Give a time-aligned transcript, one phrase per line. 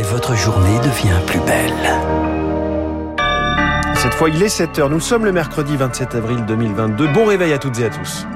[0.00, 1.74] et votre journée devient plus belle.
[3.96, 4.88] Cette fois, il est 7h.
[4.88, 7.08] Nous sommes le mercredi 27 avril 2022.
[7.08, 8.26] Bon réveil à toutes et à tous.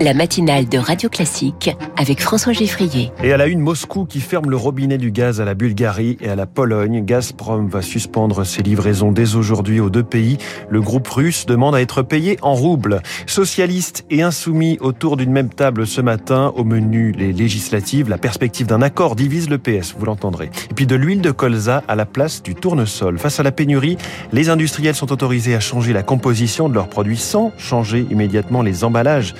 [0.00, 3.12] La matinale de Radio Classique avec François Geffrier.
[3.22, 6.28] Et à la une, Moscou qui ferme le robinet du gaz à la Bulgarie et
[6.28, 7.04] à la Pologne.
[7.04, 10.36] Gazprom va suspendre ses livraisons dès aujourd'hui aux deux pays.
[10.68, 13.02] Le groupe russe demande à être payé en roubles.
[13.26, 16.52] Socialistes et insoumis autour d'une même table ce matin.
[16.56, 18.10] Au menu, les législatives.
[18.10, 20.50] La perspective d'un accord divise le PS, vous l'entendrez.
[20.70, 23.18] Et puis de l'huile de colza à la place du tournesol.
[23.18, 23.96] Face à la pénurie,
[24.32, 28.84] les industriels sont autorisés à changer la composition de leurs produits sans changer immédiatement les
[28.84, 29.34] emballages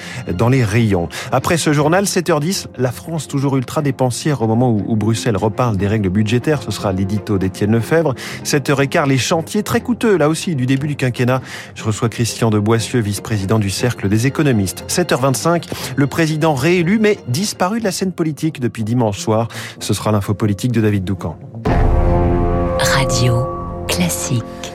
[0.48, 1.08] les rayons.
[1.32, 5.86] Après ce journal, 7h10, la France toujours ultra dépensière au moment où, Bruxelles reparle des
[5.86, 6.62] règles budgétaires.
[6.62, 8.14] Ce sera l'édito d'Étienne Lefebvre.
[8.44, 11.40] 7h15, les chantiers très coûteux, là aussi, du début du quinquennat.
[11.74, 14.84] Je reçois Christian de Boissieu, vice-président du Cercle des économistes.
[14.88, 15.64] 7h25,
[15.96, 19.48] le président réélu, mais disparu de la scène politique depuis dimanche soir.
[19.80, 21.38] Ce sera l'info politique de David Doucan.
[22.78, 23.46] Radio
[23.88, 24.65] classique.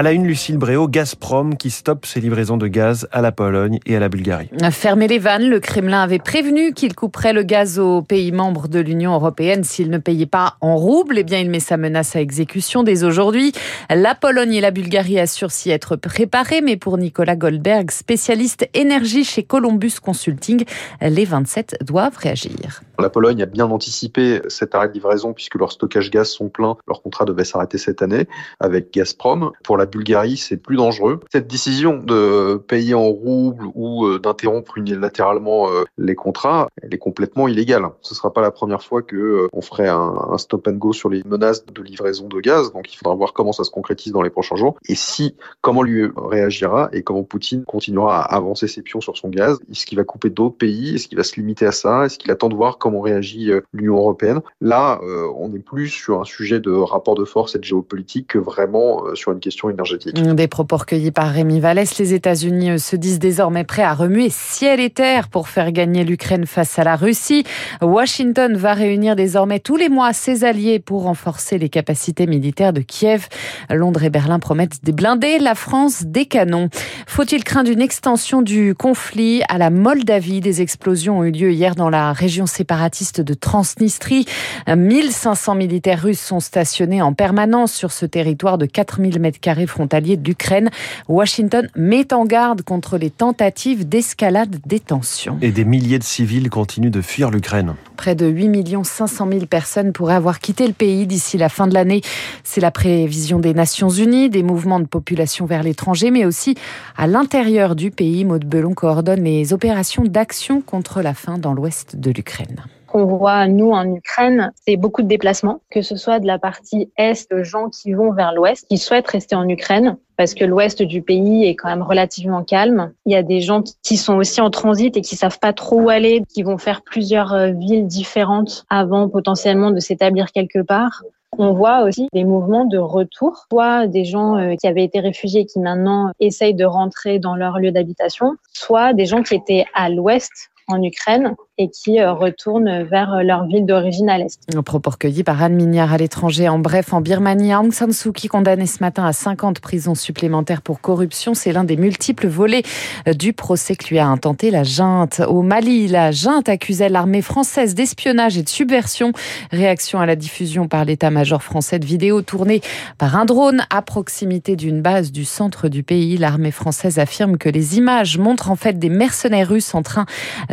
[0.00, 3.80] À la une, Lucille Bréau, Gazprom qui stoppe ses livraisons de gaz à la Pologne
[3.84, 4.48] et à la Bulgarie.
[4.70, 8.80] Fermer les vannes, le Kremlin avait prévenu qu'il couperait le gaz aux pays membres de
[8.80, 11.18] l'Union européenne s'ils ne payaient pas en roubles.
[11.18, 13.52] Eh bien, il met sa menace à exécution dès aujourd'hui.
[13.90, 19.24] La Pologne et la Bulgarie assurent s'y être préparés, mais pour Nicolas Goldberg, spécialiste énergie
[19.24, 20.64] chez Columbus Consulting,
[21.02, 22.80] les 27 doivent réagir.
[22.98, 26.76] La Pologne a bien anticipé cet arrêt de livraison puisque leurs stockages gaz sont pleins.
[26.88, 28.26] Leur contrat devait s'arrêter cette année
[28.60, 29.52] avec Gazprom.
[29.62, 31.20] Pour la Bulgarie, c'est plus dangereux.
[31.30, 36.98] Cette décision de payer en roubles ou euh, d'interrompre unilatéralement euh, les contrats, elle est
[36.98, 37.88] complètement illégale.
[38.02, 40.92] Ce ne sera pas la première fois que euh, on ferait un, stop and go
[40.92, 42.72] sur les menaces de livraison de gaz.
[42.72, 45.82] Donc il faudra voir comment ça se concrétise dans les prochains jours et si comment
[45.82, 49.58] lui réagira et comment Poutine continuera à avancer ses pions sur son gaz.
[49.70, 50.94] Est-ce qu'il va couper d'autres pays?
[50.94, 52.06] Est-ce qu'il va se limiter à ça?
[52.06, 54.40] Est-ce qu'il attend de voir comment réagit l'Union européenne?
[54.60, 55.00] Là,
[55.36, 59.14] on est plus sur un sujet de rapport de force et de géopolitique que vraiment
[59.14, 63.18] sur une question Mm, des propos recueillis par Rémi Vallès, les États-Unis euh, se disent
[63.18, 67.44] désormais prêts à remuer ciel et terre pour faire gagner l'Ukraine face à la Russie.
[67.82, 72.80] Washington va réunir désormais tous les mois ses alliés pour renforcer les capacités militaires de
[72.80, 73.28] Kiev.
[73.70, 76.68] Londres et Berlin promettent des blindés, la France des canons.
[77.06, 80.40] Faut-il craindre une extension du conflit à la Moldavie?
[80.40, 84.26] Des explosions ont eu lieu hier dans la région séparatiste de Transnistrie.
[84.68, 89.66] Euh, 1500 militaires russes sont stationnés en permanence sur ce territoire de 4000 m2 carré
[89.66, 90.70] frontalier d'Ukraine.
[91.08, 95.38] Washington met en garde contre les tentatives d'escalade des tensions.
[95.42, 97.74] Et des milliers de civils continuent de fuir l'Ukraine.
[97.96, 101.74] Près de 8 500 000 personnes pourraient avoir quitté le pays d'ici la fin de
[101.74, 102.00] l'année.
[102.44, 106.54] C'est la prévision des Nations Unies, des mouvements de population vers l'étranger, mais aussi
[106.96, 108.24] à l'intérieur du pays.
[108.24, 113.46] Maud Belon coordonne les opérations d'action contre la faim dans l'ouest de l'Ukraine qu'on voit,
[113.46, 117.42] nous, en Ukraine, c'est beaucoup de déplacements, que ce soit de la partie est, de
[117.42, 121.44] gens qui vont vers l'ouest, qui souhaitent rester en Ukraine, parce que l'ouest du pays
[121.44, 122.92] est quand même relativement calme.
[123.06, 125.80] Il y a des gens qui sont aussi en transit et qui savent pas trop
[125.80, 131.02] où aller, qui vont faire plusieurs euh, villes différentes avant potentiellement de s'établir quelque part.
[131.38, 135.46] On voit aussi des mouvements de retour, soit des gens euh, qui avaient été réfugiés
[135.46, 139.88] qui maintenant essayent de rentrer dans leur lieu d'habitation, soit des gens qui étaient à
[139.88, 144.40] l'ouest en Ukraine et qui euh, retournent vers euh, leur ville d'origine à l'Est.
[144.56, 146.48] Un propos recueilli par Anne Mignard à l'étranger.
[146.48, 150.62] En bref, en Birmanie, Aung San Suu Kyi condamné ce matin à 50 prisons supplémentaires
[150.62, 151.34] pour corruption.
[151.34, 152.62] C'est l'un des multiples volets
[153.06, 155.20] euh, du procès que lui a intenté la junte.
[155.20, 159.12] Au Mali, la junte accusait l'armée française d'espionnage et de subversion.
[159.50, 162.62] Réaction à la diffusion par l'état-major français de vidéos tournées
[162.96, 166.16] par un drone à proximité d'une base du centre du pays.
[166.16, 170.06] L'armée française affirme que les images montrent en fait des mercenaires russes en train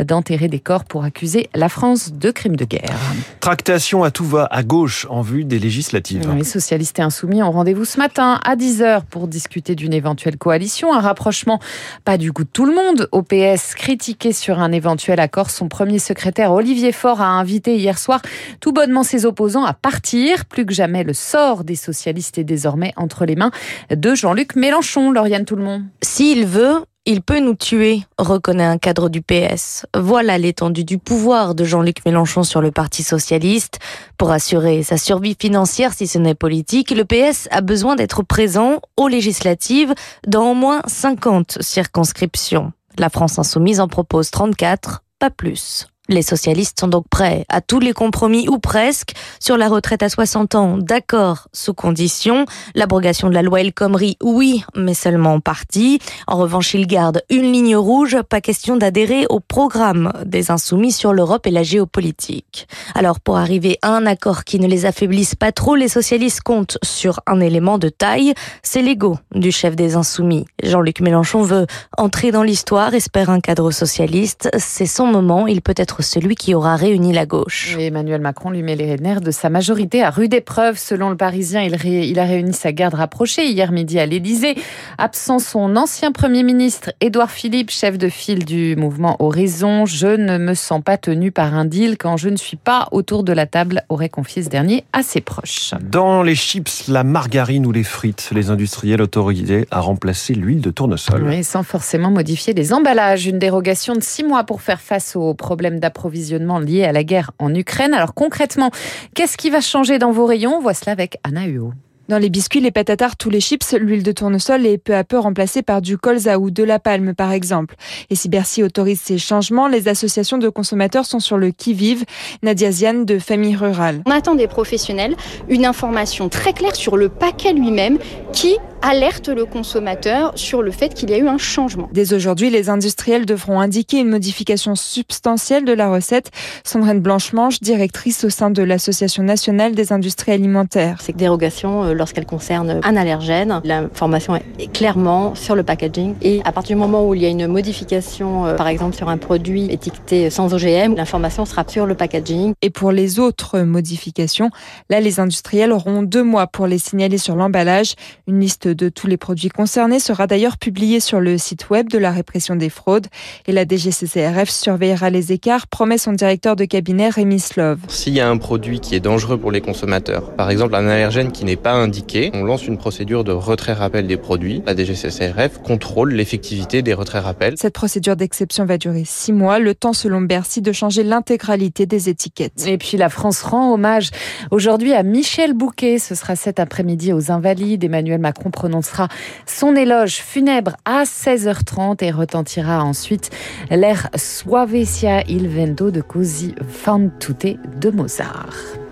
[0.07, 2.97] d'enterrer des corps pour accuser la France de crimes de guerre.
[3.41, 6.27] Tractation à tout va à gauche en vue des législatives.
[6.35, 10.93] Les socialistes et insoumis ont rendez-vous ce matin à 10h pour discuter d'une éventuelle coalition,
[10.93, 11.59] un rapprochement
[12.03, 13.07] pas du goût de tout le monde.
[13.11, 17.99] Au PS, critiqué sur un éventuel accord, son premier secrétaire Olivier Faure a invité hier
[17.99, 18.21] soir
[18.59, 20.45] tout bonnement ses opposants à partir.
[20.45, 23.51] Plus que jamais, le sort des socialistes est désormais entre les mains
[23.91, 25.11] de Jean-Luc Mélenchon.
[25.11, 25.83] Lauriane Tout le monde.
[26.01, 29.85] S'il veut, il peut nous tuer, reconnaît un cadre du PS.
[29.95, 33.79] Voilà l'étendue du pouvoir de Jean-Luc Mélenchon sur le Parti socialiste.
[34.17, 38.81] Pour assurer sa survie financière, si ce n'est politique, le PS a besoin d'être présent
[38.97, 39.95] aux législatives
[40.27, 42.73] dans au moins 50 circonscriptions.
[42.99, 45.87] La France insoumise en propose 34, pas plus.
[46.09, 50.09] Les socialistes sont donc prêts à tous les compromis ou presque sur la retraite à
[50.09, 50.77] 60 ans.
[50.77, 52.45] D'accord, sous condition.
[52.75, 55.99] L'abrogation de la loi El Khomri, oui, mais seulement en partie.
[56.27, 61.13] En revanche, ils gardent une ligne rouge, pas question d'adhérer au programme des insoumis sur
[61.13, 62.67] l'Europe et la géopolitique.
[62.95, 66.77] Alors, pour arriver à un accord qui ne les affaiblisse pas trop, les socialistes comptent
[66.83, 68.33] sur un élément de taille,
[68.63, 70.45] c'est l'ego du chef des insoumis.
[70.63, 71.67] Jean-Luc Mélenchon veut
[71.97, 74.49] entrer dans l'histoire, espère un cadre socialiste.
[74.57, 77.75] C'est son moment, il peut être celui qui aura réuni la gauche.
[77.79, 80.77] Emmanuel Macron lui met les nerfs de sa majorité à rude épreuve.
[80.77, 84.55] Selon le Parisien, il, il a réuni sa garde rapprochée hier midi à l'Élysée.
[84.97, 89.85] Absent son ancien Premier ministre, Édouard Philippe, chef de file du mouvement Horizon.
[89.85, 93.23] Je ne me sens pas tenu par un deal quand je ne suis pas autour
[93.23, 95.73] de la table, aurait confié ce dernier à ses proches.
[95.81, 100.71] Dans les chips, la margarine ou les frites, les industriels autorisés à remplacer l'huile de
[100.71, 101.23] tournesol.
[101.23, 103.27] Oui, sans forcément modifier les emballages.
[103.27, 107.31] Une dérogation de six mois pour faire face aux problèmes d'approvisionnement liés à la guerre
[107.39, 107.93] en Ukraine.
[107.93, 108.71] Alors concrètement,
[109.15, 110.59] qu'est-ce qui va changer dans vos rayons?
[110.61, 111.71] Voici cela avec Anna Huot.
[112.09, 114.95] Dans les biscuits, les pâtes à tarte tous les chips, l'huile de tournesol est peu
[114.95, 117.75] à peu remplacée par du colza ou de la palme, par exemple.
[118.09, 122.05] Et si Bercy autorise ces changements, les associations de consommateurs sont sur le qui-vive.
[122.43, 124.03] Nadia Ziane de Famille Rurale.
[124.05, 125.17] On attend des professionnels
[125.49, 127.97] une information très claire sur le paquet lui-même
[128.31, 131.89] qui alerte le consommateur sur le fait qu'il y a eu un changement.
[131.91, 136.31] Dès aujourd'hui, les industriels devront indiquer une modification substantielle de la recette.
[136.63, 141.01] Sandrine Blanchemange, directrice au sein de l'Association nationale des industries alimentaires.
[141.01, 146.15] Ces dérogations, lorsqu'elles concernent un allergène, l'information est clairement sur le packaging.
[146.21, 149.09] Et à partir du moment où il y a une modification, euh, par exemple sur
[149.09, 152.53] un produit étiqueté sans OGM, l'information sera sur le packaging.
[152.61, 154.49] Et pour les autres modifications,
[154.89, 157.95] là, les industriels auront deux mois pour les signaler sur l'emballage.
[158.27, 161.97] Une liste de tous les produits concernés sera d'ailleurs publiée sur le site web de
[161.97, 163.07] la répression des fraudes.
[163.47, 167.79] Et la DGCCRF surveillera les écarts, promet son directeur de cabinet Rémi Slove.
[167.87, 171.31] S'il y a un produit qui est dangereux pour les consommateurs, par exemple un allergène
[171.31, 174.63] qui n'est pas indiqué, on lance une procédure de retrait-rappel des produits.
[174.65, 177.55] La DGCCRF contrôle l'effectivité des retraits-rappels.
[177.57, 182.09] Cette procédure d'exception va durer six mois, le temps selon Bercy de changer l'intégralité des
[182.09, 182.65] étiquettes.
[182.67, 184.09] Et puis la France rend hommage
[184.51, 185.99] aujourd'hui à Michel Bouquet.
[185.99, 187.83] Ce sera cet après-midi aux Invalides.
[187.83, 189.07] Emmanuel Macron prononcera
[189.45, 193.29] son éloge funèbre à 16h30 et retentira ensuite
[193.69, 198.86] l'air Suavecia il vento de così fan tutte de Mozart.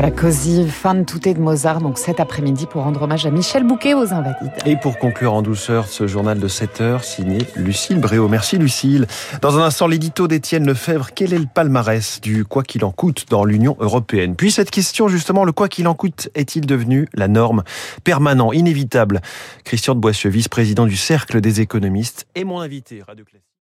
[0.00, 3.94] Voilà, Cosy, fan touté de Mozart, donc cet après-midi pour rendre hommage à Michel Bouquet
[3.94, 4.52] aux Invalides.
[4.64, 8.28] Et pour conclure en douceur ce journal de 7 heures, signé Lucille Bréau.
[8.28, 9.08] Merci Lucille.
[9.42, 13.26] Dans un instant, l'édito d'Étienne Lefebvre, quel est le palmarès du quoi qu'il en coûte
[13.28, 14.36] dans l'Union européenne?
[14.36, 17.64] Puis cette question, justement, le quoi qu'il en coûte est-il devenu la norme
[18.04, 19.20] permanente, inévitable?
[19.64, 23.02] Christian de Boissieu, vice-président du Cercle des économistes, est mon invité.